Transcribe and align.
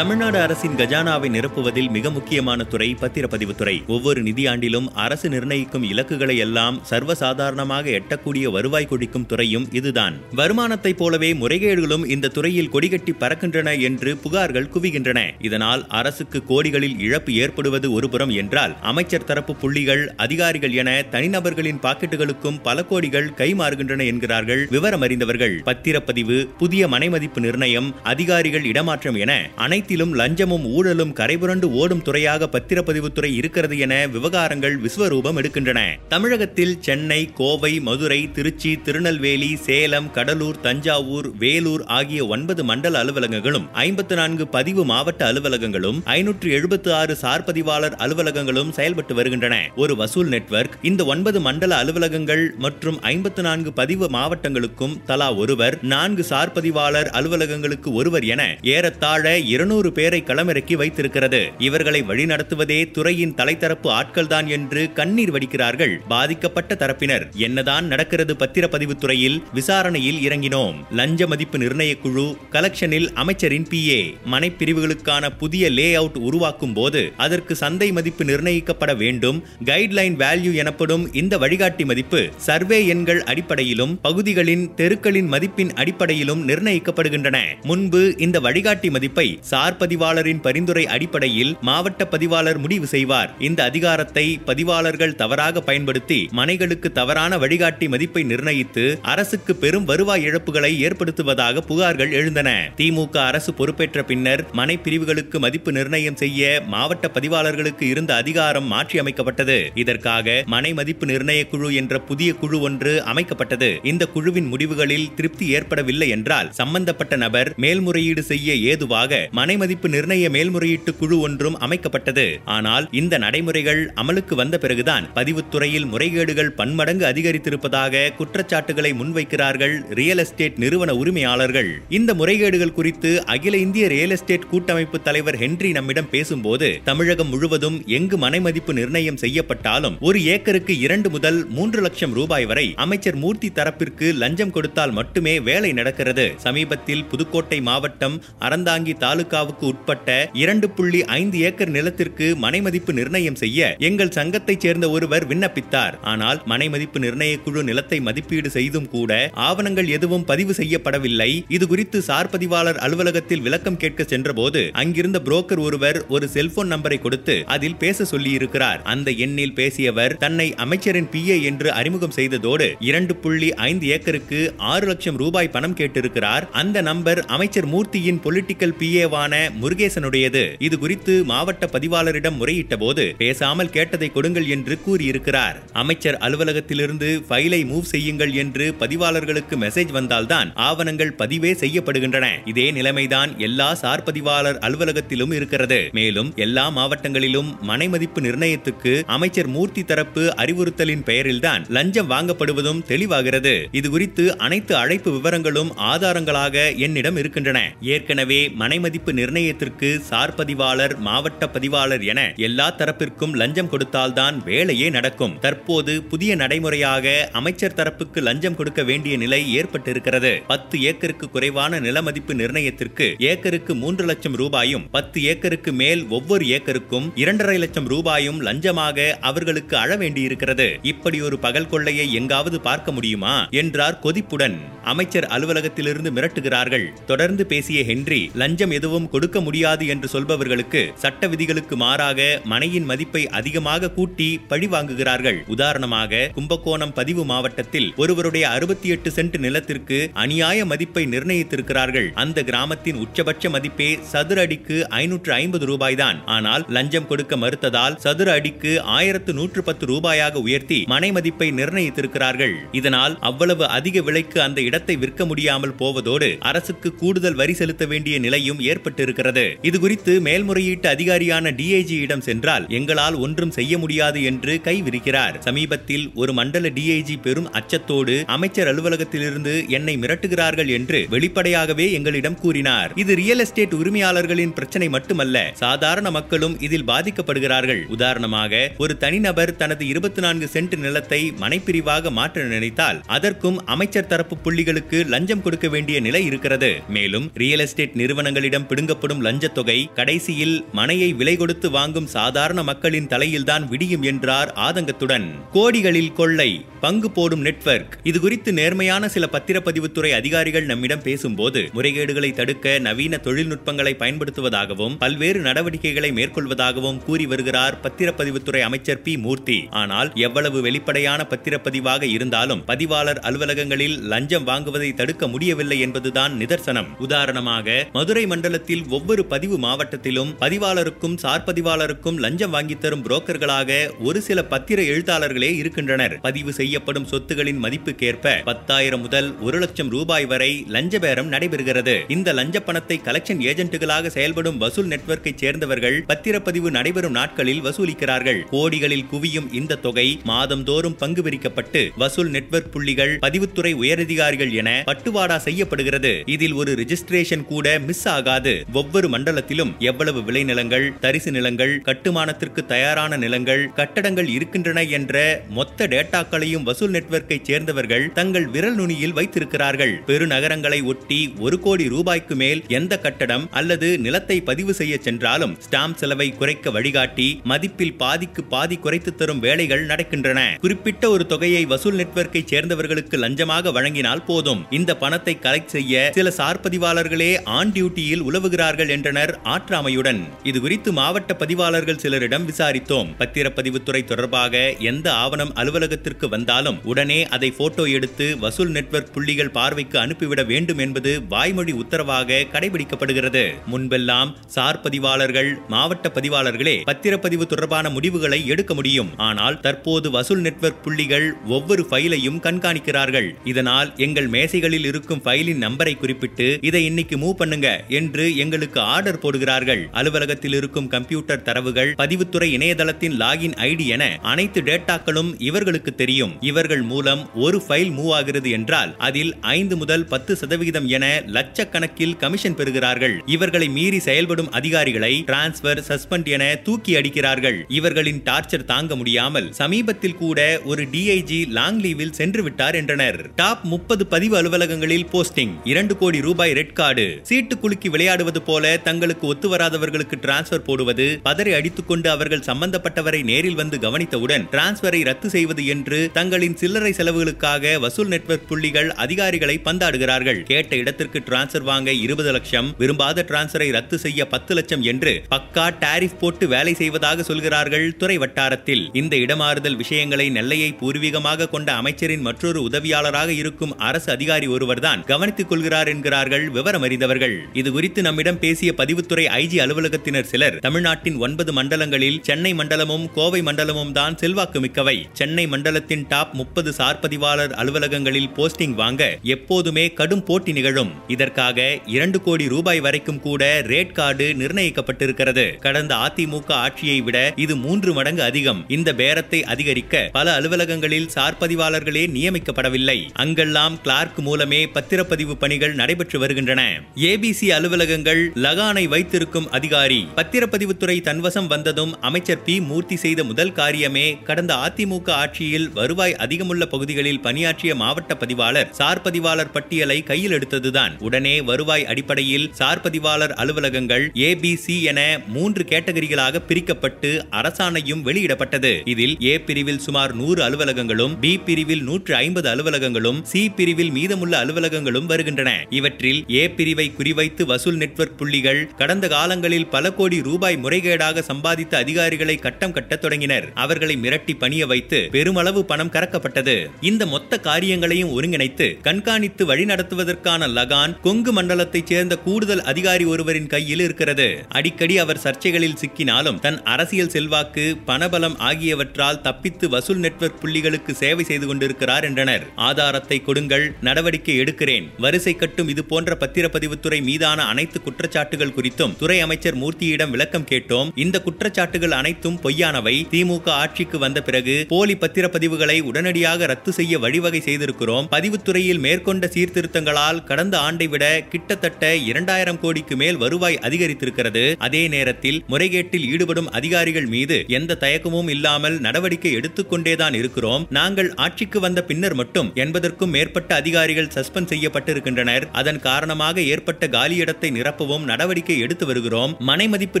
தமிழ்நாடு 0.00 0.40
அரசின் 0.40 0.76
கஜானாவை 0.76 1.28
நிரப்புவதில் 1.30 1.90
மிக 1.90 2.10
முக்கியமான 2.10 2.64
துறை 2.64 2.96
பத்திரப்பதிவுத்துறை 3.00 3.86
ஒவ்வொரு 3.86 4.22
நிதியாண்டிலும் 4.22 4.86
அரசு 4.92 5.28
நிர்ணயிக்கும் 5.28 5.82
இலக்குகளை 5.82 6.36
எல்லாம் 6.36 6.82
சர்வசாதாரணமாக 6.90 7.90
எட்டக்கூடிய 7.90 8.42
வருவாய் 8.42 8.86
கொடிக்கும் 8.86 9.26
துறையும் 9.26 9.68
இதுதான். 9.72 10.14
வருமானத்தைப் 10.36 10.96
போலவே 10.96 11.32
முறைகேடுகளும் 11.32 12.06
இந்த 12.06 12.28
துறையில் 12.28 12.70
கொடிகட்டி 12.70 13.14
பறக்கின்றன 13.18 13.80
என்று 13.80 14.14
புகார்கள் 14.14 14.70
குவிகின்றன. 14.74 15.30
இதனால் 15.38 15.86
அரசுக்கு 15.88 16.42
கோடிகளில் 16.48 16.98
இழப்பு 16.98 17.34
ஏற்படுவது 17.34 17.92
ஒருபுறம் 17.92 18.28
என்றால் 18.28 18.76
அமைச்சர் 18.80 19.24
தரப்பு 19.24 19.56
புள்ளிகள் 19.56 20.14
அதிகாரிகள் 20.16 20.72
என 20.72 21.04
தனிநபர்களின் 21.10 21.80
பாக்கெட்டுகளுக்கும் 21.82 22.62
பல 22.62 22.84
கோடிகள் 22.90 23.30
கைமாறுகின்றன 23.36 24.06
என்கிறார்கள் 24.06 24.66
விவரம் 24.70 25.00
அறிந்தவர்கள் 25.00 25.62
பத்திரப்பதிவு 25.64 26.48
புதிய 26.58 26.88
மனைமதிப்பு 26.88 27.40
நிர்ணயம் 27.40 27.94
அதிகாரிகள் 28.02 28.64
இடமாற்றம் 28.64 29.14
என 29.14 29.50
அனைத்து 29.56 29.88
அனைத்திலும் 29.90 30.18
லஞ்சமும் 30.18 30.66
ஊழலும் 30.74 31.12
கரைபுரண்டு 31.18 31.66
ஓடும் 31.78 32.02
துறையாக 32.06 32.46
பத்திரப்பதிவுத்துறை 32.52 33.30
இருக்கிறது 33.38 33.76
என 33.84 33.94
விவகாரங்கள் 34.14 34.74
விஸ்வரூபம் 34.84 35.38
எடுக்கின்றன. 35.40 35.80
தமிழகத்தில் 36.12 36.74
சென்னை 36.86 37.18
கோவை 37.38 37.70
மதுரை 37.86 38.18
திருச்சி 38.36 38.72
திருநெல்வேலி 38.86 39.48
சேலம் 39.64 40.08
கடலூர் 40.16 40.60
தஞ்சாவூர் 40.66 41.28
வேலூர் 41.42 41.84
ஆகிய 41.96 42.26
ஒன்பது 42.34 42.64
மண்டல 42.70 43.00
அலுவலகங்களும் 43.02 43.66
ஐம்பத்து 43.86 44.18
நான்கு 44.20 44.46
பதிவு 44.56 44.84
மாவட்ட 44.90 45.24
அலுவலகங்களும் 45.30 45.98
ஐநூற்று 46.16 46.50
எழுபத்து 46.58 46.92
ஆறு 47.00 47.16
சார் 47.24 47.44
பதிவாளர் 47.48 47.96
அலுவலகங்களும் 48.06 48.70
செயல்பட்டு 48.78 49.16
வருகின்றன. 49.20 49.58
ஒரு 49.82 49.96
வசூல் 50.02 50.30
நெட்வொர்க் 50.36 50.78
இந்த 50.90 51.04
ஒன்பது 51.14 51.40
மண்டல 51.48 51.80
அலுவலகங்கள் 51.82 52.44
மற்றும் 52.66 53.00
ஐம்பத்து 53.14 53.44
நான்கு 53.48 53.72
பதிவு 53.82 54.08
மாவட்டங்களுக்கும் 54.18 54.96
தலா 55.10 55.30
ஒருவர் 55.42 55.78
நான்கு 55.94 56.26
சார் 56.32 56.54
பதிவாளர் 56.58 57.12
அலுவலகங்களுக்கு 57.20 57.90
ஒருவர் 58.00 58.28
என 58.36 58.42
ஏறத்தாழ 58.76 59.36
இருநூறு 59.54 59.69
பேரை 59.70 60.22
களமிறக்கி 60.26 60.74
வைத்திருக்கிறது. 60.74 61.50
இவர்களை 61.58 62.02
வழிநடத்துவதே 62.02 62.90
துறையின் 62.90 63.34
தலைத்தரப்பு 63.34 63.88
ஆட்கள்தான் 63.98 64.46
என்று 64.46 64.92
கண்ணீர் 64.92 65.32
வடிக்கிறார்கள் 65.32 65.98
பாதிக்கப்பட்ட 66.08 66.74
தரப்பினர். 66.74 67.34
என்னதான் 67.34 67.86
நடக்கிறது 67.86 68.36
பத்திரப்பதிவு 68.38 68.94
துறையில் 68.94 69.42
விசாரணையில் 69.54 70.28
இறங்கினோம். 70.28 70.74
லஞ்ச 70.90 71.26
மதிப்பு 71.26 71.58
நிர்ணய 71.58 71.98
குழு 71.98 72.36
கலெக்ஷனில் 72.52 73.12
அமைச்சரின் 73.14 73.66
பிஏ 73.70 74.14
மனைப்பிரிவுகளுக்கான 74.30 75.28
புதிய 75.38 75.68
லே 75.68 75.94
அவுட் 75.94 76.16
உருவாக்கும் 76.16 76.72
போது 76.72 77.12
அதற்கு 77.16 77.56
சந்தை 77.56 77.92
மதிப்பு 77.92 78.24
நிர்ணயிக்கப்பட 78.24 78.96
வேண்டும். 78.96 79.44
கைட்லைன் 79.64 80.16
வேல்யூ 80.16 80.54
எனப்படும் 80.54 81.14
இந்த 81.14 81.38
வழிகாட்டி 81.38 81.84
மதிப்பு 81.84 82.28
சர்வே 82.36 82.86
எண்கள் 82.86 83.22
அடிப்படையிலும் 83.22 84.00
பகுதிகளின் 84.00 84.74
தெருக்களின் 84.74 85.32
மதிப்பின் 85.32 85.72
அடிப்படையிலும் 85.74 86.48
நிர்ணயிக்கப்படுகின்றன. 86.48 87.38
முன்பு 87.62 88.14
இந்த 88.18 88.40
வழிகாட்டி 88.40 88.90
மதிப்பை 88.90 89.38
சார் 89.60 89.78
பதிவாளரின் 89.80 90.40
பரிந்துரை 90.44 90.82
அடிப்படையில் 90.94 91.50
மாவட்ட 91.68 92.02
பதிவாளர் 92.12 92.58
முடிவு 92.64 92.86
செய்வார். 92.92 93.30
இந்த 93.48 93.60
அதிகாரத்தை 93.70 94.24
பதிவாளர்கள் 94.48 95.16
தவறாக 95.22 95.60
பயன்படுத்தி 95.66 96.18
மனைகளுக்கு 96.38 96.88
தவறான 96.98 97.38
வழிகாட்டி 97.42 97.86
மதிப்பை 97.94 98.22
நிர்ணயித்து 98.30 98.84
அரசுக்கு 99.12 99.54
பெரும் 99.62 99.86
வருவாய் 99.90 100.24
இழப்புகளை 100.28 100.70
ஏற்படுத்துவதாக 100.86 101.64
புகார்கள் 101.70 102.14
எழுந்தன. 102.18 102.48
திமுக 102.78 103.18
அரசு 103.30 103.52
பொறுப்பேற்ற 103.58 104.04
பின்னர் 104.10 104.42
மனை 104.60 104.76
பிரிவுகளுக்கு 104.86 105.38
மதிப்பு 105.46 105.72
நிர்ணயம் 105.78 106.18
செய்ய 106.22 106.62
மாவட்ட 106.74 107.10
பதிவாளர்களுக்கு 107.16 107.86
இருந்த 107.92 108.14
அதிகாரம் 108.22 108.70
மாற்றி 108.74 108.98
அமைக்கப்பட்டது. 109.02 109.58
இதற்காக 109.84 110.38
மனை 110.54 110.72
மதிப்பு 110.80 111.06
நிர்ணய 111.12 111.42
குழு 111.52 111.70
என்ற 111.82 112.00
புதிய 112.12 112.30
குழு 112.44 112.60
ஒன்று 112.60 112.94
அமைக்கப்பட்டது. 113.14 113.70
இந்த 113.92 114.06
குழுவின் 114.16 114.50
முடிவுகளில் 114.54 115.10
திருப்தி 115.20 115.48
ஏற்படவில்லை 115.58 116.10
என்றால் 116.18 116.50
சம்பந்தப்பட்ட 116.62 117.16
நபர் 117.26 117.52
மேல்முறையீடு 117.66 118.24
செய்ய 118.32 118.58
ஏதுவாக 118.72 119.22
மனை 119.32 119.48
மதிப்பு 119.56 119.88
நிர்ணய 119.88 120.30
மேல்முறையீட்டு 120.30 120.96
குழு 120.96 121.20
ஒன்றும் 121.20 121.58
அமைக்கப்பட்டது. 121.58 122.36
ஆனால் 122.44 122.88
இந்த 122.90 123.18
நடைமுறைகள் 123.18 123.92
அமலுக்கு 123.94 124.34
வந்த 124.34 124.58
பிறகுதான் 124.58 125.08
பதிவுத்துறையில் 125.14 125.86
முறைகேடுகள் 125.86 126.48
பன்மடங்கு 126.48 127.06
அதிகரித்திருப்பதாக 127.06 128.14
குற்றச்சாட்டுகளை 128.16 128.92
முன்வைக்கிறார்கள் 128.92 129.74
ரியல் 129.90 130.18
எஸ்டேட் 130.18 130.56
நிறுவன 130.56 130.94
உரிமையாளர்கள். 130.94 131.70
இந்த 131.88 132.14
முறைகேடுகள் 132.14 132.72
குறித்து 132.72 133.24
அகில 133.24 133.56
இந்திய 133.56 133.88
ரியல் 133.88 134.10
எஸ்டேட் 134.10 134.48
கூட்டமைப்பு 134.48 135.02
தலைவர் 135.02 135.36
ஹென்றி 135.36 135.72
நம்மிடம் 135.72 136.10
பேசும்போது 136.10 136.80
தமிழகம் 136.84 137.28
முழுவதும் 137.28 137.82
எங்கு 137.86 138.18
மனை 138.18 138.40
மதிப்பு 138.40 138.72
நிர்ணயம் 138.72 139.16
செய்யப்பட்டாலும் 139.16 139.98
ஒரு 140.00 140.24
ஏக்கருக்கு 140.24 140.78
இரண்டு 140.78 141.10
முதல் 141.10 141.46
மூன்று 141.48 141.80
லட்சம் 141.80 142.12
ரூபாய் 142.12 142.46
வரை 142.46 142.72
அமைச்சர் 142.76 143.16
மூர்த்தி 143.16 143.48
தரப்பிற்கு 143.48 144.14
லஞ்சம் 144.14 144.50
கொடுத்தால் 144.50 144.90
மட்டுமே 144.90 145.40
வேலை 145.40 145.72
நடக்கிறது. 145.72 146.32
சமீபத்தில் 146.36 147.04
புதுக்கோட்டை 147.04 147.60
மாவட்டம் 147.60 148.22
அறந்தாங்கி 148.40 148.98
தாலுகா 148.98 149.39
தாலுகாவுக்கு 149.40 149.64
உட்பட்ட 149.72 150.08
இரண்டு 150.42 150.66
புள்ளி 150.76 151.00
ஐந்து 151.18 151.36
ஏக்கர் 151.48 151.72
நிலத்திற்கு 151.76 152.26
மனை 152.44 152.58
மதிப்பு 152.66 152.92
நிர்ணயம் 152.98 153.38
செய்ய 153.42 153.68
எங்கள் 153.88 154.14
சங்கத்தைச் 154.18 154.62
சேர்ந்த 154.64 154.86
ஒருவர் 154.96 155.24
விண்ணப்பித்தார். 155.30 155.94
ஆனால் 156.12 156.38
மனை 156.52 156.66
மதிப்பு 156.74 156.98
நிர்ணய 157.04 157.34
குழு 157.44 157.62
நிலத்தை 157.68 157.98
மதிப்பீடு 158.08 158.50
செய்தும் 158.56 158.88
கூட 158.94 159.10
ஆவணங்கள் 159.48 159.88
எதுவும் 159.96 160.26
பதிவு 160.30 160.54
செய்யப்படவில்லை. 160.60 161.30
இது 161.56 161.64
குறித்து 161.72 162.00
சார் 162.08 162.30
பதிவாளர் 162.34 162.80
அலுவலகத்தில் 162.86 163.44
விளக்கம் 163.46 163.80
கேட்க 163.84 164.04
சென்றபோது 164.12 164.62
அங்கிருந்த 164.82 165.20
புரோக்கர் 165.28 165.62
ஒருவர் 165.66 166.00
ஒரு 166.16 166.28
செல்போன் 166.34 166.72
நம்பரை 166.74 166.98
கொடுத்து 167.06 167.36
அதில் 167.56 167.78
பேச 167.84 168.06
சொல்லியிருக்கிறார். 168.12 168.82
அந்த 168.94 169.08
எண்ணில் 169.26 169.56
பேசியவர் 169.60 170.16
தன்னை 170.24 170.48
அமைச்சரின் 170.66 171.10
பிஏ 171.14 171.38
என்று 171.50 171.68
அறிமுகம் 171.80 172.16
செய்ததோடு 172.18 172.68
இரண்டு 172.90 173.16
புள்ளி 173.24 173.50
ஐந்து 173.70 173.86
ஏக்கருக்கு 173.96 174.40
ஆறு 174.72 174.86
லட்சம் 174.92 175.20
ரூபாய் 175.22 175.52
பணம் 175.56 175.78
கேட்டிருக்கிறார். 175.80 176.46
அந்த 176.62 176.78
நம்பர் 176.90 177.22
அமைச்சர் 177.36 177.68
மூர்த்தியின் 177.72 178.22
பொலிட்டிக்கல் 178.24 178.76
பிஏவான 178.80 179.29
முருகேசனுடையது. 179.60 180.44
இது 180.58 180.78
குறித்து 180.78 181.24
மாவட்ட 181.24 181.68
பதிவாளரிடம் 181.72 182.36
முறையிட்ட 182.36 182.76
போது 182.76 183.14
பேசாமல் 183.18 183.70
கேட்டதை 183.70 184.08
கொடுங்கள் 184.12 184.46
என்று 184.46 184.80
கூறியிருக்கிறார். 184.80 185.56
அமைச்சர் 185.72 186.18
அலுவலகத்திலிருந்து 186.18 187.08
ஃபைலை 187.28 187.60
மூவ் 187.70 187.90
செய்யுங்கள் 187.94 188.32
என்று 188.32 188.74
பதிவாளர்களுக்கு 188.80 189.56
மெசேஜ் 189.56 189.92
வந்தால்தான் 189.92 190.52
ஆவணங்கள் 190.54 191.14
பதிவே 191.18 191.52
செய்யப்படுகின்றன. 191.62 192.26
இதே 192.44 192.70
நிலைமைதான் 192.70 193.38
எல்லா 193.38 193.74
சார் 193.74 194.02
பதிவாளர் 194.02 194.58
அலுவலகத்திலும் 194.58 195.32
இருக்கிறது. 195.32 195.88
மேலும் 195.92 196.32
எல்லா 196.36 196.70
மாவட்டங்களிலும் 196.70 197.50
மனை 197.60 197.88
மதிப்பு 197.88 198.20
நிர்ணயத்துக்கு 198.20 199.02
அமைச்சர் 199.06 199.46
மூர்த்தி 199.46 199.84
தரப்பு 199.84 200.34
அறிவுறுத்தலின் 200.36 201.04
பெயரில்தான் 201.04 201.64
லஞ்சம் 201.68 202.10
வாங்கப்படுவதும் 202.10 202.82
தெளிவாகிறது. 202.88 203.54
இது 203.72 203.90
குறித்து 203.90 204.38
அனைத்து 204.38 204.76
அழைப்பு 204.76 205.10
விவரங்களும் 205.16 205.70
ஆதாரங்களாக 205.92 206.76
என்னிடம் 206.76 207.16
இருக்கின்றன. 207.16 207.58
ஏற்கனவே 207.80 208.48
மனை 208.48 208.78
மதிப்பு 208.78 209.12
நிர்ணயத்திற்கு 209.20 209.98
சார் 209.98 210.34
பதிவாளர் 210.34 210.98
மாவட்ட 210.98 211.48
பதிவாளர் 211.48 212.04
என 212.04 212.32
எல்லா 212.36 212.74
தரப்பிற்கும் 212.78 213.32
லஞ்சம் 213.32 213.68
கொடுத்தால்தான் 213.68 214.42
வேலையே 214.44 214.90
நடக்கும். 214.90 215.38
தற்போது 215.38 216.02
புதிய 216.02 216.34
நடைமுறையாக 216.34 217.28
அமைச்சர் 217.32 217.76
தரப்புக்கு 217.76 218.22
லஞ்சம் 218.22 218.54
கொடுக்க 218.54 218.82
வேண்டிய 218.82 219.16
நிலை 219.16 219.40
ஏற்பட்டிருக்கிறது. 219.58 220.40
பத்து 220.46 220.82
ஏக்கருக்கு 220.82 221.30
குறைவான 221.30 221.78
நில 221.78 222.02
மதிப்பு 222.02 222.34
நிர்ணயத்திற்கு 222.34 223.14
ஏக்கருக்கு 223.18 223.74
மூன்று 223.74 224.04
லட்சம் 224.04 224.36
ரூபாயும் 224.36 224.90
பத்து 224.90 225.22
ஏக்கருக்கு 225.22 225.72
மேல் 225.72 226.06
ஒவ்வொரு 226.08 226.44
ஏக்கருக்கும் 226.44 227.10
இரண்டரை 227.14 227.58
லட்சம் 227.58 227.88
ரூபாயும் 227.88 228.42
லஞ்சமாக 228.42 229.10
அவர்களுக்கு 229.20 229.76
அழ 229.76 229.96
வேண்டியிருக்கிறது. 229.96 230.78
இப்படி 230.82 231.20
ஒரு 231.20 231.38
பகல் 231.38 231.68
கொள்ளையை 231.68 232.12
எங்காவது 232.12 232.60
பார்க்க 232.60 232.92
முடியுமா? 232.92 233.48
என்றார் 233.50 233.98
கொதிப்புடன் 234.02 234.56
அமைச்சர் 234.84 235.26
அலுவலகத்திலிருந்து 235.26 236.10
மிரட்டுகிறார்கள். 236.12 236.86
தொடர்ந்து 237.06 237.46
பேசிய 237.46 237.84
ஹென்றி 237.84 238.30
லஞ்சம் 238.34 238.70
எதுவும் 238.70 239.09
கொடுக்க 239.14 239.38
முடியாது 239.46 239.84
என்று 239.94 240.08
சொல்பவர்களுக்கு 240.14 240.82
சட்ட 241.02 241.28
விதிகளுக்கு 241.32 241.76
மாறாக 241.84 242.20
மனையின் 242.52 242.88
மதிப்பை 242.90 243.22
அதிகமாக 243.38 243.90
கூட்டி 243.98 244.28
பழி 244.50 244.68
வாங்குகிறார்கள். 244.74 245.38
உதாரணமாக 245.54 246.22
கும்பகோணம் 246.36 246.94
பதிவு 246.98 247.22
மாவட்டத்தில் 247.30 247.88
ஒருவருடைய 248.02 248.44
அறுபத்தி 248.56 248.88
எட்டு 248.94 249.10
சென்ட் 249.16 249.36
நிலத்திற்கு 249.44 249.98
அநியாய 250.24 250.64
மதிப்பை 250.72 251.04
நிர்ணயித்திருக்கிறார்கள். 251.14 252.08
அந்த 252.22 252.44
கிராமத்தின் 252.50 253.00
உச்சபட்ச 253.04 253.50
மதிப்பே 253.56 253.90
சதுர 254.12 254.40
அடிக்கு 254.46 254.76
ஐநூற்று 255.02 255.32
ஐம்பது 255.38 255.64
ரூபாய் 255.70 255.98
தான் 256.02 256.20
ஆனால் 256.36 256.64
லஞ்சம் 256.76 257.08
கொடுக்க 257.10 257.36
மறுத்ததால் 257.44 257.98
சதுர 258.04 258.28
அடிக்கு 258.38 258.72
ஆயிரத்து 258.96 259.34
நூற்று 259.38 259.62
பத்து 259.68 259.86
ரூபாயாக 259.92 260.42
உயர்த்தி 260.46 260.80
மனை 260.94 261.10
மதிப்பை 261.18 261.48
நிர்ணயித்திருக்கிறார்கள். 261.60 262.54
இதனால் 262.80 263.16
அவ்வளவு 263.30 263.64
அதிக 263.78 264.00
விலைக்கு 264.08 264.38
அந்த 264.46 264.60
இடத்தை 264.68 264.96
விற்க 265.04 265.24
முடியாமல் 265.30 265.76
போவதோடு 265.82 266.30
அரசுக்கு 266.50 266.90
கூடுதல் 267.02 267.38
வரி 267.40 267.56
செலுத்த 267.60 267.84
வேண்டிய 267.92 268.18
நிலையும் 268.26 268.62
ஏற்பட்டு 268.70 268.99
செய்யப்பட்டிருக்கிறது 269.00 269.44
இதுகுறித்து 269.68 270.12
மேல்முறையீட்டு 270.26 270.88
அதிகாரியான 270.94 271.52
டிஐஜியிடம் 271.60 272.24
சென்றால் 272.28 272.64
எங்களால் 272.78 273.16
ஒன்றும் 273.24 273.54
செய்ய 273.58 273.72
முடியாது 273.82 274.18
என்று 274.30 274.52
கைவிரிக்கிறார் 274.66 275.36
சமீபத்தில் 275.46 276.06
ஒரு 276.20 276.32
மண்டல 276.38 276.68
டிஐஜி 276.78 277.16
பெரும் 277.26 277.48
அச்சத்தோடு 277.58 278.14
அமைச்சர் 278.34 278.70
அலுவலகத்திலிருந்து 278.72 279.54
என்னை 279.76 279.94
மிரட்டுகிறார்கள் 280.02 280.70
என்று 280.78 281.00
வெளிப்படையாகவே 281.14 281.86
எங்களிடம் 281.98 282.38
கூறினார். 282.44 282.92
இது 283.02 283.12
ரியல் 283.22 283.42
எஸ்டேட் 283.44 283.76
உரிமையாளர்களின் 283.80 284.54
பிரச்சனை 284.58 284.88
மட்டுமல்ல 284.96 285.36
சாதாரண 285.62 286.06
மக்களும் 286.18 286.56
இதில் 286.66 286.88
பாதிக்கப்படுகிறார்கள். 286.90 287.82
உதாரணமாக 287.96 288.62
ஒரு 288.84 288.94
தனிநபர் 289.04 289.56
தனது 289.62 289.84
இருபத்தி 289.92 290.20
நான்கு 290.24 290.46
சென்ட் 290.54 290.76
நிலத்தை 290.86 291.20
மனைப்பிரிவாக 291.42 292.10
மாற்ற 292.18 292.44
நினைத்தால் 292.54 293.00
அதற்கும் 293.16 293.58
அமைச்சர் 293.74 294.10
தரப்பு 294.12 294.36
புள்ளிகளுக்கு 294.44 294.98
லஞ்சம் 295.14 295.44
கொடுக்க 295.44 295.66
வேண்டிய 295.74 295.96
நிலை 296.06 296.22
இருக்கிறது. 296.30 296.70
மேலும் 296.96 297.26
ரியல் 297.42 297.64
எஸ்டேட் 297.64 297.98
நிறுவனங்களிடம் 298.00 298.66
பிடுங்கப்படும் 298.80 299.20
லஞ்சத் 299.20 299.54
தொகை 299.54 299.90
கடைசியில் 299.94 300.64
மனையை 300.72 301.12
விலை 301.12 301.36
கொடுத்து 301.36 301.70
வாங்கும் 301.70 302.06
சாதாரண 302.06 302.62
மக்களின் 302.62 303.06
தலையில்தான் 303.06 303.68
விடியும் 303.68 304.02
என்றார் 304.02 304.54
ஆதங்கத்துடன். 304.56 305.26
கோடிகளில் 305.52 306.12
கொள்ளை 306.12 306.64
பங்கு 306.80 307.10
போடும் 307.10 307.44
நெட்வொர்க். 307.44 307.98
இது 308.02 308.20
குறித்து 308.20 308.52
நேர்மையான 308.52 309.08
சில 309.08 309.28
பத்திரப்பதிவுத்துறை 309.32 310.10
அதிகாரிகள் 310.10 310.64
நம்மிடம் 310.64 311.02
பேசும்போது 311.02 311.70
முறைகேடுகளை 311.74 312.32
தடுக்க 312.32 312.78
நவீன 312.78 313.16
தொழில்நுட்பங்களை 313.16 313.96
பயன்படுத்துவதாகவும் 313.98 314.96
பல்வேறு 314.98 315.40
நடவடிக்கைகளை 315.40 316.12
மேற்கொள்வதாகவும் 316.12 316.98
கூறி 316.98 317.26
வருகிறார் 317.26 317.78
பத்திரப்பதிவுத்துறை 317.82 318.60
அமைச்சர் 318.60 319.02
பி. 319.02 319.18
மூர்த்தி. 319.18 319.66
ஆனால் 319.70 320.12
எவ்வளவு 320.14 320.60
வெளிப்படையான 320.60 321.26
பத்திரப்பதிவாக 321.28 322.02
இருந்தாலும் 322.02 322.64
பதிவாளர் 322.64 323.20
அலுவலகங்களில் 323.22 323.98
லஞ்சம் 324.00 324.46
வாங்குவதை 324.46 324.94
தடுக்க 324.94 325.28
முடியவில்லை 325.28 325.80
என்பதுதான் 325.80 326.38
நிதர்சனம். 326.38 326.86
உதாரணமாக 326.98 327.88
மதுரை 327.92 328.26
மண்டலத்தில் 328.26 328.68
ஒவ்வொரு 328.90 329.24
பதிவு 329.24 329.58
மாவட்டத்திலும் 329.58 330.34
பதிவாளருக்கும் 330.40 331.16
சார் 331.16 331.44
பதிவாளருக்கும் 331.46 332.16
லஞ்சம் 332.16 332.50
வாங்கி 332.50 332.78
தரும் 332.78 333.04
புரோக்கர்களாக 333.06 333.90
ஒரு 333.98 334.20
சில 334.20 334.44
பத்திர 334.44 334.82
எழுத்தாளர்களே 334.82 335.54
இருக்கின்றனர். 335.54 336.20
பதிவு 336.20 336.52
செய்யப்படும் 336.52 337.06
சொத்துகளின் 337.06 337.62
மதிப்புக்கேற்ப 337.62 338.42
பத்தாயிரம் 338.44 339.00
முதல் 339.00 339.38
ஒரு 339.40 339.58
லட்சம் 339.58 339.90
ரூபாய் 339.90 340.24
வரை 340.24 340.64
லஞ்ச 340.68 340.98
பேரம் 340.98 341.32
நடைபெறுகிறது. 341.32 342.10
இந்த 342.10 342.32
லஞ்ச 342.32 342.60
பணத்தை 342.60 343.00
கலெக்ஷன் 343.04 343.40
ஏஜென்ட்டுகளாக 343.40 344.06
செயல்படும் 344.06 344.58
வசூல் 344.58 344.86
நெட்வொர்க்கை 344.86 345.34
சேர்ந்தவர்கள் 345.34 346.04
பத்திரப்பதிவு 346.08 346.70
நடைபெறும் 346.70 347.12
நாட்களில் 347.12 347.62
வசூலிக்கிறார்கள். 347.64 348.40
கோடிகளில் 348.50 349.06
குவியும் 349.06 349.54
இந்த 349.54 349.74
தொகை 349.74 350.20
மாதந்தோறும் 350.24 350.96
பங்கு 350.96 351.22
பிரிக்கப்பட்டு 351.22 351.88
வசூல் 351.96 352.30
நெட்வொர்க் 352.30 352.72
புள்ளிகள் 352.72 353.18
பதிவுத்துறை 353.26 353.72
உயரதிகாரிகள் 353.74 354.52
என 354.52 354.82
பட்டுவாடா 354.86 355.36
செய்யப்படுகிறது. 355.36 356.22
இதில் 356.26 356.52
ஒரு 356.52 356.72
ரிஜிஸ்ட்ரேஷன் 356.72 357.44
கூட 357.44 357.78
மிஸ் 357.78 358.08
ஆகாது. 358.08 358.59
ஒவ்வொரு 358.72 359.08
மண்டலத்திலும் 359.08 359.72
எவ்வளவு 359.78 360.20
விளைநிலங்கள் 360.20 360.98
தரிசு 361.00 361.30
நிலங்கள் 361.30 361.82
கட்டுமானத்திற்கு 361.84 362.66
தயாரான 362.66 363.16
நிலங்கள் 363.16 363.70
கட்டடங்கள் 363.74 364.28
இருக்கின்றன 364.28 364.82
என்ற 364.82 365.42
மொத்த 365.48 365.86
டேட்டாக்களையும் 365.86 366.62
வசூல் 366.62 366.90
நெட்வொர்க்கை 366.90 367.38
சேர்ந்தவர்கள் 367.42 368.12
தங்கள் 368.12 368.46
விரல் 368.46 368.74
நுனியில் 368.74 369.12
வைத்திருக்கிறார்கள். 369.12 369.94
பெருநகரங்களை 370.06 370.82
ஒட்டி 370.84 371.34
ஒரு 371.38 371.58
கோடி 371.60 371.88
ரூபாய்க்கு 371.88 372.34
மேல் 372.34 372.62
எந்த 372.68 372.98
கட்டடம் 372.98 373.48
அல்லது 373.50 373.98
நிலத்தை 373.98 374.40
பதிவு 374.40 374.74
செய்ய 374.74 374.98
சென்றாலும் 375.00 375.56
ஸ்டாம்ப் 375.66 375.98
செலவை 376.00 376.28
குறைக்க 376.30 376.70
வழிகாட்டி 376.70 377.28
மதிப்பில் 377.44 377.96
பாதிக்கு 377.96 378.44
பாதி 378.44 378.76
குறைத்து 378.76 379.14
தரும் 379.14 379.38
வேலைகள் 379.38 379.86
நடக்கின்றன. 379.86 380.40
குறிப்பிட்ட 380.58 381.10
ஒரு 381.10 381.26
தொகையை 381.26 381.64
வசூல் 381.64 381.96
நெட்வொர்க்கை 381.96 382.42
சேர்ந்தவர்களுக்கு 382.44 383.16
லஞ்சமாக 383.18 383.72
வழங்கினால் 383.72 384.24
போதும். 384.24 384.66
இந்த 384.70 384.96
பணத்தை 384.96 385.36
கலெக்ட் 385.42 385.74
செய்ய 385.76 386.10
சில 386.14 386.32
சார்பதிவாளர்களே 386.36 387.32
ஆன் 387.44 387.72
டியூட்டியில் 387.72 388.24
உலவுகிறார்கள் 388.50 388.90
என்றனர். 388.94 389.32
ஆற்றாமையுடன் 389.54 390.20
இது 390.50 390.58
குறித்து 390.64 390.90
மாவட்ட 390.98 391.32
பதிவாளர்கள் 391.42 392.00
சிலரிடம் 392.02 392.46
விசாரித்தோம். 392.50 393.10
பத்திரப்பதிவுத்துறை 393.20 394.00
தொடர்பாக 394.04 394.54
எந்த 394.90 395.06
ஆவணம் 395.22 395.52
அலுவலகத்திற்கு 395.60 396.26
வந்தாலும் 396.34 396.78
உடனே 396.90 397.20
அதை 397.36 397.50
போட்டோ 397.58 397.84
எடுத்து 397.96 398.26
வசூல் 398.44 398.72
நெட்வொர்க் 398.76 399.12
புள்ளிகள் 399.16 399.52
பார்வைக்கு 399.58 399.96
அனுப்பிவிட 400.04 400.42
வேண்டும் 400.52 400.80
என்பது 400.84 401.12
வாய்மொழி 401.34 401.74
உத்தரவாக 401.82 402.40
கடைபிடிக்கப்படுகிறது. 402.54 403.44
முன்பெல்லாம் 403.72 404.32
சார் 404.56 404.80
பதிவாளர்கள் 404.86 405.50
மாவட்ட 405.74 406.12
பதிவாளர்களே 406.18 406.76
பத்திரப்பதிவு 406.90 407.46
தொடர்பான 407.52 407.86
முடிவுகளை 407.96 408.40
எடுக்க 408.54 408.74
முடியும். 408.80 409.12
ஆனால் 409.28 409.60
தற்போது 409.66 410.10
வசூல் 410.16 410.44
நெட்வொர்க் 410.48 410.82
புள்ளிகள் 410.86 411.28
ஒவ்வொரு 411.56 411.84
ஃபைலையும் 411.90 412.42
கண்காணிக்கிறார்கள். 412.48 413.30
இதனால் 413.52 413.90
எங்கள் 414.06 414.30
மேசைகளில் 414.36 414.88
இருக்கும் 414.90 415.24
ஃபைலின் 415.24 415.64
நம்பரை 415.66 415.94
குறிப்பிட்டு 416.02 416.48
இதை 416.68 416.82
இன்னைக்கு 416.90 417.16
மூவ் 417.22 417.38
பண்ணுங்க 417.40 417.68
என்று 417.98 418.24
எங்களுக்கு 418.44 418.80
ஆர்டர் 418.94 419.20
போடுகிறார்கள். 419.22 419.82
அலுவலகத்தில் 420.00 420.56
இருக்கும் 420.58 420.88
கம்ப்யூட்டர் 420.88 421.42
தரவுகள் 421.48 421.92
பதிவுத்துறை 422.02 422.48
இணையதளத்தின் 422.56 423.16
லாகின் 423.22 423.56
ஐடி 423.68 423.86
என 423.96 424.04
அனைத்து 424.32 424.60
டேட்டாக்களும் 424.62 425.30
இவர்களுக்கு 425.48 425.94
தெரியும். 425.94 426.34
இவர்கள் 426.50 426.84
மூலம் 426.92 427.22
ஒரு 427.46 427.58
ஃபைல் 427.66 427.92
மூவ் 427.98 428.12
ஆகிறது 428.18 428.50
என்றால் 428.58 428.92
அதில் 429.08 429.32
ஐந்து 429.56 429.76
முதல் 429.76 430.06
பத்து 430.12 430.32
சதவிகிதம் 430.42 430.88
என 430.96 431.06
லட்சக்கணக்கில் 431.36 432.16
கமிஷன் 432.22 432.56
பெறுகிறார்கள். 432.60 433.16
இவர்களை 433.36 433.68
மீறி 433.76 434.00
செயல்படும் 434.08 434.50
அதிகாரிகளை 434.58 435.12
டிரான்ஸ்பர் 435.30 435.80
சஸ்பெண்ட் 435.88 436.28
என 436.36 436.44
தூக்கி 436.66 436.92
அடிக்கிறார்கள். 437.00 437.58
இவர்களின் 437.78 438.20
டார்ச்சர் 438.28 438.68
தாங்க 438.72 438.96
முடியாமல் 439.00 439.48
சமீபத்தில் 439.60 440.18
கூட 440.22 440.38
ஒரு 440.64 440.82
டிஐஜி 440.94 441.40
லாங் 441.58 441.80
லீவில் 441.84 442.16
சென்று 442.20 442.42
விட்டார் 442.42 442.78
என்றனர். 442.80 443.18
டாப் 443.40 443.64
முப்பது 443.72 444.06
பதிவு 444.14 444.36
அலுவலகங்களில் 444.40 445.06
போஸ்டிங் 445.12 445.54
இரண்டு 445.72 445.96
கோடி 446.02 446.20
ரூபாய் 446.28 446.54
ரெட் 446.60 446.76
கார்டு 446.80 447.06
சீட்டு 447.30 447.56
குலுக்கி 447.58 447.88
விளையாடுவது 447.88 448.29
போல 448.38 448.78
தங்களுக்கு 448.78 449.26
ஒத்து 449.26 449.56
வராதவர்களுக்கு 449.56 450.16
டிரான்ஸ்பர் 450.22 450.64
போடுவது 450.64 451.20
பதரை 451.24 451.52
அடித்துக்கொண்டு 451.54 452.10
அவர்கள் 452.10 452.44
சம்பந்தப்பட்டவரை 452.46 453.22
நேரில் 453.22 453.54
வந்து 453.54 453.78
கவனித்தவுடன் 453.78 454.46
டிரான்ஸ்பரை 454.50 455.04
ரத்து 455.04 455.30
செய்வது 455.30 455.66
என்று 455.66 456.10
தங்களின் 456.12 456.56
சில்லறை 456.56 456.92
செலவுகளுக்காக 456.92 457.78
வசூல் 457.78 458.08
நெட்வொர்க் 458.08 458.46
புள்ளிகள் 458.48 458.90
அதிகாரிகளை 458.92 459.60
பந்தாடுகிறார்கள். 459.64 460.42
கேட்ட 460.42 460.76
இடத்திற்கு 460.76 461.18
டிரான்ஸ்பர் 461.18 461.62
வாங்க 461.62 461.92
இருபது 461.92 462.32
லட்சம் 462.32 462.74
விரும்பாத 462.78 463.24
டிரான்ஸ்பரை 463.28 463.70
ரத்து 463.70 463.98
செய்ய 463.98 464.26
பத்து 464.26 464.54
லட்சம் 464.54 464.82
என்று 464.82 465.22
பக்கா 465.30 465.70
டாரிஃப் 465.80 466.18
போட்டு 466.20 466.48
வேலை 466.48 466.74
செய்வதாக 466.74 467.22
சொல்கிறார்கள் 467.22 467.96
துறை 467.96 468.18
வட்டாரத்தில். 468.18 468.90
இந்த 468.92 469.16
இடமாறுதல் 469.16 469.76
விஷயங்களை 469.76 470.30
நெல்லையை 470.30 470.72
பூர்வீகமாக 470.72 471.48
கொண்ட 471.48 471.72
அமைச்சரின் 471.72 472.20
மற்றொரு 472.20 472.62
உதவியாளராக 472.62 473.28
இருக்கும் 473.28 473.78
அரசு 473.78 474.12
அதிகாரி 474.12 474.46
ஒருவர்தான் 474.46 475.04
கவனித்துக் 475.04 475.48
கொள்கிறார் 475.48 475.88
என்கிறார்கள் 475.88 476.50
விவரம் 476.50 476.82
அறிந்தவர்கள் 476.82 477.38
இது 477.52 477.72
குறித்து 477.72 478.02
நம்மிடம் 478.20 478.44
பேசிய 478.44 478.70
பதிவுத்துறை 478.76 479.22
ஐஜி 479.36 479.58
அலுவலகத்தினர் 479.64 480.26
சிலர் 480.30 480.56
தமிழ்நாட்டின் 480.58 481.16
ஒன்பது 481.16 481.50
மண்டலங்களில் 481.52 482.18
சென்னை 482.22 482.54
மண்டலமும் 482.54 483.04
கோவை 483.14 483.40
மண்டலமும் 483.42 483.92
தான் 483.92 484.16
செல்வாக்கு 484.16 484.58
மிக்கவை. 484.60 484.94
சென்னை 485.12 485.46
மண்டலத்தின் 485.46 486.04
டாப் 486.08 486.34
முப்பது 486.34 486.72
சார் 486.72 486.98
பதிவாளர் 486.98 487.52
அலுவலகங்களில் 487.52 488.28
போஸ்டிங் 488.36 488.74
வாங்க 488.74 489.18
எப்போதுமே 489.34 489.84
கடும் 490.00 490.24
போட்டி 490.24 490.52
நிகழும். 490.52 490.90
இதற்காக 491.08 491.78
இரண்டு 491.86 492.20
கோடி 492.22 492.48
ரூபாய் 492.48 492.80
வரைக்கும் 492.80 493.20
கூட 493.20 493.62
ரேட் 493.62 493.92
கார்டு 493.92 494.26
நிர்ணயிக்கப்பட்டிருக்கிறது. 494.38 495.56
கடந்த 495.56 495.94
அதிமுக 495.94 496.52
ஆட்சியை 496.64 497.00
விட 497.00 497.32
இது 497.36 497.56
மூன்று 497.56 497.92
மடங்கு 497.92 498.22
அதிகம். 498.22 498.64
இந்த 498.68 498.92
பேரத்தை 498.92 499.42
அதிகரிக்க 499.42 500.08
பல 500.12 500.36
அலுவலகங்களில் 500.40 501.08
சார் 501.16 501.38
பதிவாளர்களே 501.40 502.04
நியமிக்கப்படவில்லை. 502.18 502.98
அங்கெல்லாம் 503.12 503.80
கிளார்க் 503.82 504.22
மூலமே 504.28 504.62
பத்திரப்பதிவு 504.66 505.36
பணிகள் 505.38 505.74
நடைபெற்று 505.74 506.18
வருகின்றன. 506.18 506.60
ஏபிசி 506.96 507.50
அலுவலகங்கள் 507.58 508.08
லகானை 508.10 508.88
வைத்திருக்கும் 508.88 509.50
அதிகாரி. 509.50 510.08
பத்திரப்பதிவுத்துறை 510.16 511.00
தன்வசம் 511.00 511.46
வந்ததும் 511.46 512.00
அமைச்சர் 512.00 512.42
பி. 512.42 512.60
மூர்த்தி 512.60 512.96
செய்த 512.96 513.24
முதல் 513.24 513.52
காரியமே 513.52 514.22
கடந்த 514.22 514.54
அதிமுக 514.54 515.10
ஆட்சியில் 515.10 515.70
வருவாய் 515.72 516.16
அதிகமுள்ள 516.18 516.64
பகுதிகளில் 516.64 517.20
பணியாற்றிய 517.20 517.74
மாவட்ட 517.74 518.14
பதிவாளர் 518.14 518.68
சார் 518.70 519.00
பதிவாளர் 519.00 519.50
பட்டியலை 519.50 520.02
கையில் 520.02 520.32
எடுத்ததுதான். 520.32 520.98
உடனே 520.98 521.42
வருவாய் 521.42 521.86
அடிப்படையில் 521.86 522.48
சார் 522.52 522.80
பதிவாளர் 522.80 523.32
அலுவலகங்கள் 523.32 524.10
ஏபிசி 524.14 524.82
என 524.82 525.20
மூன்று 525.26 525.64
கேட்டகரிகளாக 525.64 526.38
பிரிக்கப்பட்டு 526.48 527.24
அரசாணையும் 527.30 528.02
வெளியிடப்பட்டது. 528.02 528.88
இதில் 528.88 529.16
ஏ 529.22 529.40
பிரிவில் 529.40 529.78
சுமார் 529.78 530.14
நூறு 530.14 530.42
அலுவலகங்களும் 530.42 531.18
பி 531.20 531.38
பிரிவில் 531.38 531.82
நூற்று 531.82 532.14
ஐம்பது 532.14 532.54
அலுவலகங்களும் 532.54 533.22
சி 533.22 533.48
பிரிவில் 533.48 533.90
மீதமுள்ள 533.90 534.44
அலுவலகங்களும் 534.44 535.06
வருகின்றன. 535.06 535.66
இவற்றில் 535.70 536.24
ஏ 536.30 536.50
பிரிவை 536.50 536.92
குறிவைத்து 536.98 537.44
வசூல் 537.44 537.88
நெட்வொர்க் 537.90 538.18
புள்ளிகள் 538.18 538.70
கடந்த 538.78 539.08
காலங்களில் 539.08 539.66
பல 539.66 539.92
கோடி 539.92 540.22
ரூபாய் 540.22 540.58
முறைகேடாக 540.62 541.22
சம்பாதித்த 541.32 541.74
அதிகாரிகளை 541.74 542.36
கட்டம் 542.36 542.72
கட்ட 542.72 542.96
தொடங்கினர். 542.96 543.50
அவர்களை 543.54 543.96
மிரட்டி 544.02 544.34
பணிய 544.38 544.66
வைத்து 544.66 545.08
பெருமளவு 545.10 545.64
பணம் 545.64 545.90
கறக்கப்பட்டது. 545.90 546.66
இந்த 546.80 547.06
மொத்த 547.06 547.38
காரியங்களையும் 547.38 548.12
ஒருங்கிணைத்து 548.16 548.80
கண்காணித்து 548.80 549.46
வழிநடத்துவதற்கான 549.46 550.48
லகான் 550.48 551.00
கொங்கு 551.00 551.32
மண்டலத்தைச் 551.32 551.86
சேர்ந்த 551.86 552.16
கூடுதல் 552.16 552.62
அதிகாரி 552.62 553.04
ஒருவரின் 553.04 553.46
கையில் 553.46 553.80
இருக்கிறது. 553.80 554.28
அடிக்கடி 554.48 554.98
அவர் 554.98 555.20
சர்ச்சைகளில் 555.24 555.76
சிக்கினாலும் 555.82 556.40
தன் 556.40 556.62
அரசியல் 556.62 557.08
செல்வாக்கு 557.08 557.76
பணபலம் 557.86 558.36
ஆகியவற்றால் 558.38 559.20
தப்பித்து 559.20 559.68
வசூல் 559.68 559.98
நெட்வொர்க் 559.98 560.40
புள்ளிகளுக்கு 560.44 560.90
சேவை 560.92 561.24
செய்து 561.24 561.46
கொண்டிருக்கிறார் 561.46 562.04
என்றனர். 562.04 562.46
ஆதாரத்தை 562.56 563.22
கொடுங்கள் 563.22 563.74
நடவடிக்கை 563.80 564.38
எடுக்கிறேன். 564.40 564.88
வரிசை 564.98 565.36
கட்டும் 565.36 565.68
இது 565.68 565.84
போன்ற 565.84 566.16
பத்திரப்பதிவுத்துறை 566.20 567.02
மீதான 567.02 567.44
அனைத்து 567.44 567.79
குற்றச்சாட்டுகள் 567.84 568.54
குறித்தும் 568.56 568.96
துறை 568.96 569.20
அமைச்சர் 569.20 569.58
மூர்த்தியிடம் 569.58 570.10
விளக்கம் 570.10 570.46
கேட்டோம். 570.50 570.90
இந்த 570.94 571.22
குற்றச்சாட்டுகள் 571.24 571.96
அனைத்தும் 572.00 572.38
பொய்யானவை. 572.42 572.96
திமுக 573.10 573.48
ஆட்சிக்கு 573.48 573.98
வந்த 573.98 574.22
பிறகு 574.22 574.64
போலி 574.68 574.94
பத்திரப்பதிவுகளை 574.94 575.80
உடனடியாக 575.80 576.46
ரத்து 576.46 576.72
செய்ய 576.72 576.98
வழிவகை 576.98 577.42
செய்திருக்கிறோம். 577.44 578.08
பதிவுத்துறையில் 578.10 578.78
மேற்கொண்ட 578.78 579.30
சீர்திருத்தங்களால் 579.34 580.24
கடந்த 580.24 580.58
ஆண்டை 580.58 580.86
விட 580.86 581.04
கிட்டத்தட்ட 581.28 581.96
இரண்டாயிரம் 581.96 582.60
கோடிக்கு 582.60 582.96
மேல் 582.96 583.16
வருவாய் 583.16 583.58
அதிகரித்திருக்கிறது. 583.62 584.44
அதே 584.58 584.88
நேரத்தில் 584.88 585.44
முறைகேட்டில் 585.48 586.06
ஈடுபடும் 586.12 586.50
அதிகாரிகள் 586.50 587.06
மீது 587.06 587.44
எந்த 587.48 587.78
தயக்கமும் 587.80 588.28
இல்லாமல் 588.28 588.78
நடவடிக்கை 588.80 589.34
எடுத்துக்கொண்டேதான் 589.36 590.14
இருக்கிறோம். 590.14 590.66
நாங்கள் 590.70 591.14
ஆட்சிக்கு 591.14 591.60
வந்த 591.60 591.82
பின்னர் 591.82 592.14
மட்டும் 592.14 592.50
எண்பதற்கும் 592.54 593.14
மேற்பட்ட 593.16 593.54
அதிகாரிகள் 593.54 594.10
சஸ்பெண்ட் 594.14 594.50
செய்யப்பட்டிருக்கின்றனர். 594.52 595.46
அதன் 595.52 595.80
காரணமாக 595.80 596.40
ஏற்பட்ட 596.40 596.86
காலியிடத்தை 596.86 597.50
பரப்பவும் 597.70 598.04
நடவடிக்கை 598.04 598.58
எடுத்து 598.58 598.86
வருகிறோம். 598.86 599.36
மனை 599.38 599.68
மதிப்பு 599.68 600.00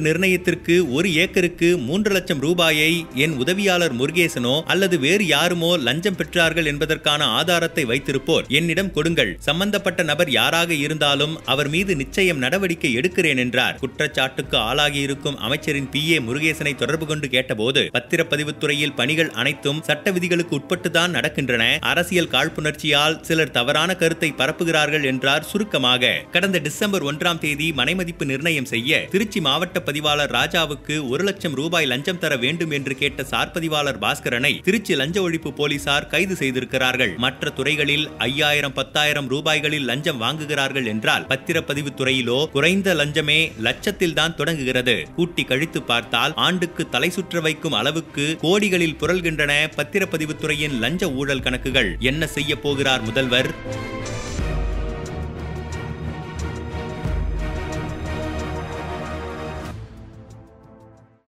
நிர்ணயத்திற்கு 0.00 0.92
ஒரு 0.92 1.14
ஏக்கருக்கு 1.14 1.78
மூன்று 1.78 2.12
லட்சம் 2.12 2.40
ரூபாயை 2.40 3.06
என் 3.14 3.36
உதவியாளர் 3.36 3.96
முருகேசனோ 3.96 4.62
அல்லது 4.62 4.98
வேறு 4.98 5.26
யாருமோ 5.26 5.76
லஞ்சம் 5.76 6.16
பெற்றார்கள் 6.16 6.64
என்பதற்கான 6.64 7.24
ஆதாரத்தை 7.24 7.84
வைத்திருப்போர். 7.84 8.48
என்னிடம் 8.48 8.92
கொடுங்கள். 8.92 9.36
சம்பந்தப்பட்ட 9.38 10.02
நபர் 10.02 10.30
யாராக 10.30 10.74
இருந்தாலும் 10.74 11.44
அவர் 11.44 11.68
மீது 11.68 11.96
நிச்சயம் 11.96 12.38
நடவடிக்கை 12.38 12.96
எடுக்கிறேன் 12.96 13.36
என்றார். 13.36 13.76
குற்றச்சாட்டுக்கு 13.76 14.56
ஆளாகி 14.56 15.00
இருக்கும் 15.00 15.38
அமைச்சரின் 15.38 15.88
பி. 15.88 16.10
ஏ. 16.10 16.18
முருகேசனை 16.18 16.74
தொடர்பு 16.74 17.06
கொண்டு 17.06 17.28
கேட்டபோது 17.28 17.90
பத்திரப்பதிவுத்துறையில் 17.98 18.96
பணிகள் 18.96 19.30
அனைத்தும் 19.30 19.82
சட்ட 19.82 20.10
விதிகளுக்கு 20.10 20.56
உட்பட்டுதான் 20.56 21.14
நடக்கின்றன. 21.16 21.78
அரசியல் 21.80 22.32
காழ்ப்புணர்ச்சியால் 22.32 23.20
சிலர் 23.20 23.50
தவறான 23.50 23.94
கருத்தை 23.94 24.32
பரப்புகிறார்கள் 24.38 25.04
என்றார் 25.04 25.44
சுருக்கமாக. 25.44 26.12
கடந்த 26.32 26.58
டிசம்பர் 26.58 27.04
ஒன்றாம் 27.04 27.38
தேதி 27.38 27.59
தேதி 27.60 27.72
மனைமதிப்பு 27.78 28.24
நிர்ணயம் 28.30 28.68
செய்ய 28.70 28.98
திருச்சி 29.12 29.40
மாவட்ட 29.46 29.78
பதிவாளர் 29.86 30.32
ராஜாவுக்கு 30.36 30.94
ஒரு 31.12 31.22
லட்சம் 31.28 31.56
ரூபாய் 31.58 31.88
லஞ்சம் 31.90 32.20
தர 32.22 32.32
வேண்டும் 32.44 32.72
என்று 32.76 32.94
கேட்ட 33.00 33.24
சார் 33.32 33.50
பதிவாளர் 33.56 33.98
பாஸ்கரனை 34.04 34.52
திருச்சி 34.66 34.94
லஞ்ச 35.00 35.16
ஒழிப்பு 35.26 35.50
போலீசார் 35.58 36.06
கைது 36.12 36.34
செய்திருக்கிறார்கள். 36.40 37.12
மற்ற 37.24 37.50
துறைகளில் 37.58 38.06
ஐயாயிரம் 38.28 38.76
பத்தாயிரம் 38.78 39.28
ரூபாய்களில் 39.34 39.86
லஞ்சம் 39.90 40.22
வாங்குகிறார்கள் 40.24 40.88
என்றால் 40.94 41.26
பத்திரப்பதிவு 41.32 41.92
துறையிலோ 42.00 42.38
குறைந்த 42.56 42.94
லஞ்சமே 43.00 43.38
லட்சத்தில் 43.68 44.16
தான் 44.20 44.36
தொடங்குகிறது. 44.40 44.96
கூட்டி 45.18 45.44
கழித்து 45.52 45.82
பார்த்தால் 45.92 46.36
ஆண்டுக்கு 46.48 46.84
தலை 46.96 47.12
சுற்ற 47.18 47.40
வைக்கும் 47.48 47.78
அளவுக்கு 47.82 48.26
கோடிகளில் 48.46 48.98
புரள்கின்றன 49.02 49.52
பத்திரப்பதிவு 49.78 50.36
துறையின் 50.44 50.78
லஞ்ச 50.86 51.12
ஊழல் 51.20 51.46
கணக்குகள். 51.48 51.92
என்ன 52.12 52.32
செய்ய 52.38 52.60
போகிறார் 52.66 53.04
முதல்வர்? 53.10 53.52